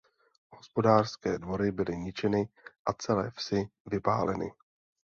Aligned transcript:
Hospodářské 0.49 1.37
dvory 1.39 1.71
byly 1.71 1.97
ničeny 1.97 2.49
a 2.85 2.93
celé 2.93 3.31
vsi 3.35 3.69
vypáleny. 3.85 4.51